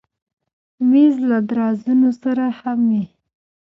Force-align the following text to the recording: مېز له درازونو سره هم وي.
مېز 0.89 1.15
له 1.29 1.37
درازونو 1.49 2.09
سره 2.21 2.45
هم 2.59 2.79
وي. 2.91 3.05